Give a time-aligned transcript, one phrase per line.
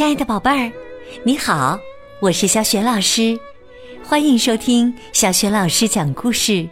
[0.00, 0.72] 亲爱的宝贝儿，
[1.24, 1.78] 你好，
[2.20, 3.38] 我是小雪老师，
[4.02, 6.66] 欢迎收听小雪老师讲故事，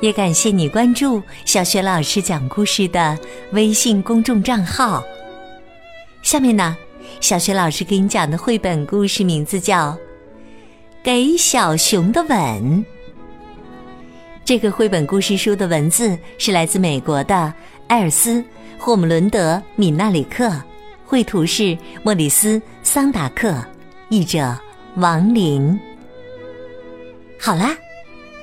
[0.00, 3.18] 也感谢你关注小雪老师讲故事的
[3.52, 5.02] 微信公众账号。
[6.20, 6.76] 下面呢，
[7.18, 9.92] 小雪老师给你讲的绘本故事名字叫
[11.02, 12.28] 《给小熊的吻》。
[14.44, 17.54] 这个绘本故事书的文字是来自美国的
[17.86, 18.34] 埃尔斯·
[18.78, 20.52] 霍姆伦德·米纳里克。
[21.10, 23.52] 绘图是莫里斯·桑达克，
[24.10, 24.56] 译者
[24.94, 25.76] 王林。
[27.36, 27.76] 好啦，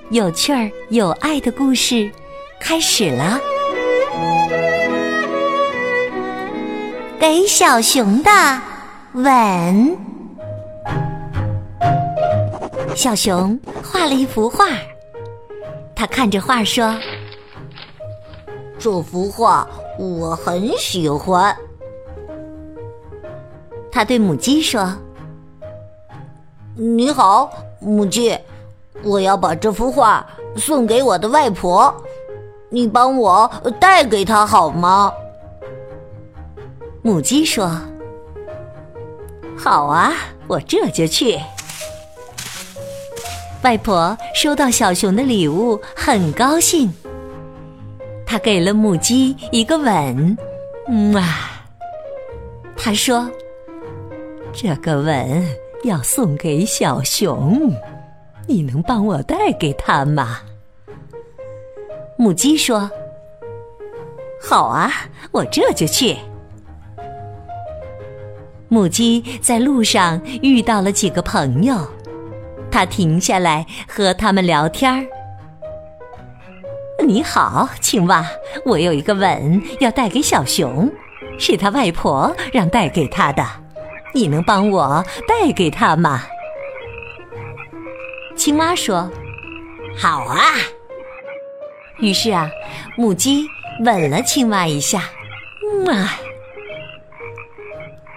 [0.10, 2.12] 有趣儿有爱的故事
[2.60, 3.40] 开始了。
[7.18, 8.30] 给小熊的
[9.14, 9.98] 吻。
[12.94, 14.66] 小熊画了一幅画，
[15.96, 16.94] 他看着画说
[18.78, 19.66] ：“这幅画
[19.98, 21.56] 我很喜欢。”
[23.98, 24.94] 他对母鸡说
[26.78, 28.38] ：“你好，母鸡，
[29.02, 30.24] 我要把这幅画
[30.56, 31.92] 送给我的外婆，
[32.70, 35.12] 你帮我带给她好吗？”
[37.02, 37.72] 母鸡说
[39.58, 40.14] ：“好啊，
[40.46, 41.40] 我这就去。”
[43.64, 46.94] 外婆收到小熊的礼物，很高兴，
[48.28, 50.38] 她给了母鸡一个吻，
[50.88, 51.66] 嗯啊，
[52.78, 53.28] 她说。
[54.60, 55.46] 这个吻
[55.84, 57.72] 要送给小熊，
[58.48, 60.40] 你能帮我带给他吗？
[62.18, 62.90] 母鸡说
[64.42, 64.92] ：“好啊，
[65.32, 66.18] 我这就去。”
[68.68, 71.78] 母鸡在路上遇到了几个朋友，
[72.72, 75.06] 它停下来和他们聊天儿。
[77.06, 78.26] 你好，青蛙，
[78.66, 80.92] 我有一个吻要带给小熊，
[81.38, 83.46] 是他外婆让带给他的。
[84.18, 86.24] 你能帮我带给他吗？
[88.36, 89.08] 青蛙说
[89.96, 90.56] ：“好啊。”
[92.02, 92.50] 于是啊，
[92.98, 93.46] 母鸡
[93.86, 95.02] 吻了青蛙一下。
[95.88, 96.18] 啊！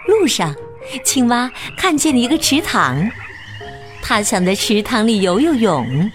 [0.06, 0.56] 路上，
[1.04, 3.10] 青蛙看见了一个池塘，
[4.02, 6.10] 它想在池塘里游游泳。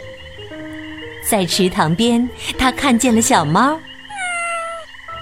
[1.30, 2.28] 在池塘边，
[2.58, 3.80] 它看见了小猫。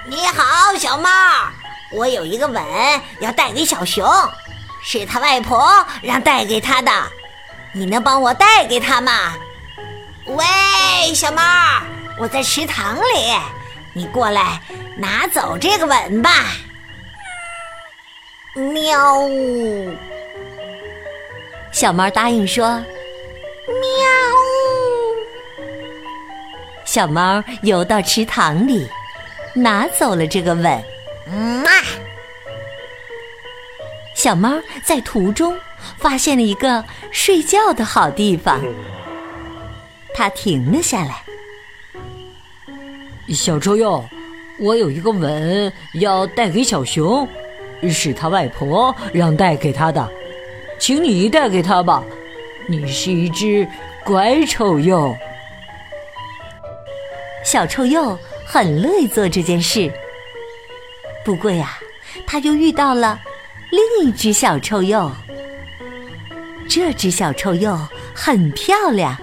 [0.07, 1.09] 你好，小猫，
[1.91, 2.63] 我有一个吻
[3.19, 4.05] 要带给小熊。
[4.83, 5.65] 是他外婆
[6.01, 6.91] 让带给他的，
[7.71, 9.33] 你能帮我带给他吗？
[10.25, 10.45] 喂，
[11.15, 11.41] 小猫，
[12.19, 13.33] 我在池塘里，
[13.93, 14.61] 你过来
[14.97, 16.29] 拿走这个吻吧。
[18.55, 19.27] 喵，
[21.71, 22.67] 小猫答应说
[23.67, 24.07] ：“喵。”
[26.85, 28.87] 小猫游到池塘里，
[29.55, 30.83] 拿走了这个吻。
[31.27, 31.62] 嗯啊。
[34.23, 35.53] 小猫在途中
[35.97, 38.61] 发现了一个睡觉的好地方，
[40.13, 41.21] 它停了下来。
[43.33, 44.01] 小臭鼬，
[44.61, 47.27] 我有一个吻要带给小熊，
[47.91, 50.09] 是他外婆让带给他的，
[50.79, 52.01] 请你带给他吧。
[52.65, 53.67] 你是一只
[54.05, 55.13] 乖臭鼬。
[57.43, 59.91] 小臭鼬很乐意做这件事，
[61.25, 61.77] 不过呀，
[62.25, 63.19] 他又遇到了。
[63.73, 65.11] 另一只小臭鼬，
[66.69, 67.75] 这只小臭鼬
[68.13, 69.17] 很漂亮。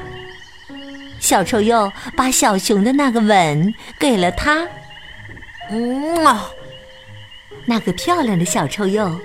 [1.20, 4.66] 小臭鼬把小熊的那个吻给了它，
[5.70, 6.50] 嗯啊，
[7.64, 9.16] 那个漂亮的小臭鼬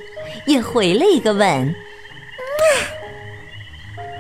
[0.46, 1.74] 也回了一个吻，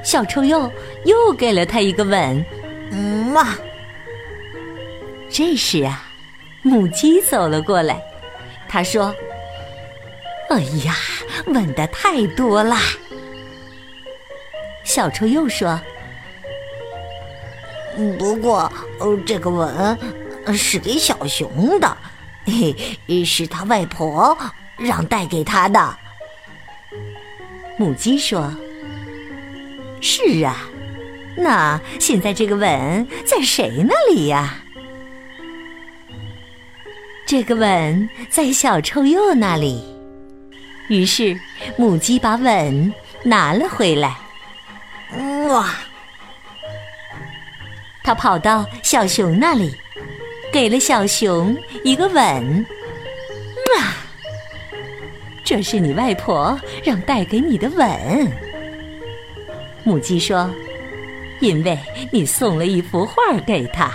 [0.03, 0.71] 小臭鼬
[1.03, 2.43] 又给了它一个吻，
[2.89, 3.55] 嗯啊。
[5.29, 6.03] 这时啊，
[6.63, 8.01] 母鸡走了过来，
[8.67, 9.13] 它说。
[10.49, 10.95] 哎呀，
[11.47, 12.77] 吻的太多了。
[14.83, 15.79] 小臭鼬说
[18.19, 18.71] ：“不过，
[19.25, 19.97] 这个吻
[20.55, 21.97] 是给小熊的，
[22.45, 22.75] 嘿，
[23.25, 24.37] 是他外婆
[24.77, 25.97] 让带给他的。”
[27.77, 28.53] 母鸡说
[29.99, 30.69] ：“是啊，
[31.35, 34.59] 那现在这个吻在谁那里呀？”
[37.25, 39.94] 这个吻在小臭鼬那里。
[40.87, 41.39] 于是，
[41.77, 42.93] 母鸡把吻
[43.23, 44.15] 拿了回来。
[45.49, 45.73] 哇！
[48.03, 49.75] 它跑到小熊那里，
[50.51, 52.65] 给了小熊一个吻。
[53.77, 53.97] 啊！
[55.43, 57.87] 这是你外婆让带给你的吻。
[59.83, 60.53] 母鸡说
[61.41, 61.77] ：“因为
[62.11, 63.15] 你送了一幅画
[63.45, 63.91] 给她。”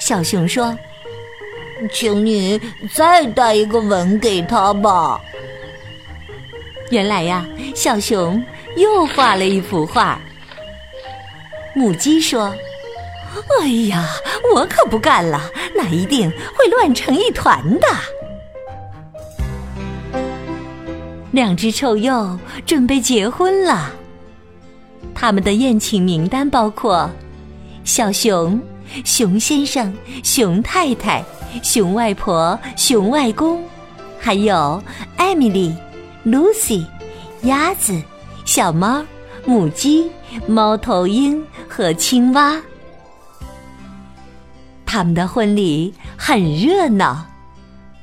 [0.00, 0.76] 小熊说。
[1.90, 2.60] 请你
[2.92, 5.18] 再带一个吻给他吧。
[6.90, 8.42] 原来呀，小熊
[8.76, 10.20] 又画了一幅画。
[11.74, 12.54] 母鸡说
[13.60, 14.06] ：“哎呀，
[14.54, 15.40] 我可不干了，
[15.74, 17.86] 那一定会乱成一团的。”
[21.32, 23.90] 两只臭鼬准备结婚了。
[25.14, 27.08] 他们的宴请名单包括：
[27.84, 28.60] 小熊、
[29.02, 31.24] 熊先生、熊太太、
[31.62, 33.62] 熊外婆、熊外公，
[34.18, 34.82] 还有
[35.16, 35.74] 艾米丽、
[36.24, 36.86] Lucy、
[37.42, 38.00] 鸭子、
[38.44, 39.04] 小猫、
[39.44, 40.10] 母鸡、
[40.46, 42.60] 猫头鹰和青蛙。
[44.86, 47.26] 他们的婚礼很热闹，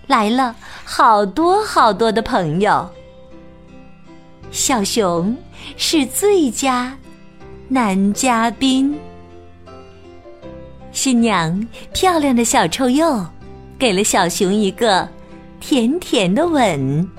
[0.07, 2.90] 来了好多好多的朋友。
[4.52, 5.38] 小熊
[5.78, 6.98] 是最佳
[7.68, 8.98] 男嘉宾。
[10.92, 13.31] 新娘漂亮的小臭鼬
[13.80, 15.08] 给了小熊一个
[15.60, 17.10] 甜甜的吻。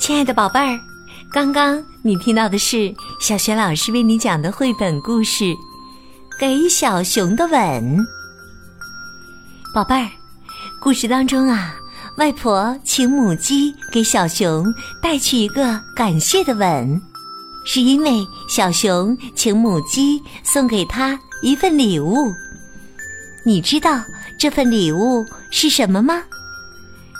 [0.00, 0.90] 亲爱的宝贝儿。
[1.32, 5.44] 刚刚你听到的是小学老师为你讲的绘本故事
[6.40, 7.60] 《给小熊的吻》。
[9.72, 10.10] 宝贝儿，
[10.82, 11.76] 故事当中啊，
[12.16, 14.64] 外婆请母鸡给小熊
[15.02, 17.00] 带去一个感谢的吻，
[17.66, 22.32] 是因为小熊请母鸡送给他一份礼物。
[23.44, 24.00] 你知道
[24.38, 26.22] 这份礼物是什么吗？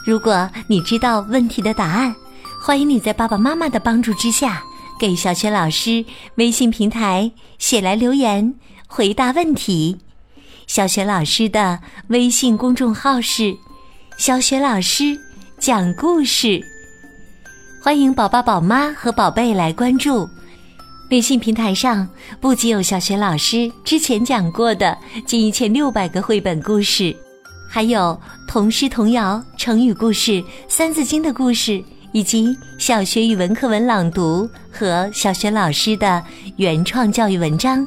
[0.06, 2.14] 如果你知道问题的答案。
[2.62, 4.62] 欢迎你在爸爸妈妈的帮助之下，
[4.98, 6.04] 给小雪老师
[6.34, 8.54] 微信平台写来留言，
[8.86, 9.96] 回答问题。
[10.72, 11.76] 小雪老师的
[12.10, 13.52] 微信公众号是
[14.16, 15.18] “小雪老师
[15.58, 16.60] 讲故事”，
[17.82, 20.28] 欢迎宝宝、宝妈和宝贝来关注。
[21.10, 22.08] 微信平台上
[22.40, 24.96] 不仅有小雪老师之前讲过的
[25.26, 27.12] 近一千六百个绘本故事，
[27.68, 28.16] 还有
[28.46, 31.82] 童诗、童谣、成语故事、三字经的故事。
[32.12, 36.20] 以及小学语文课文朗读和小学老师的
[36.56, 37.86] 原创教育文章。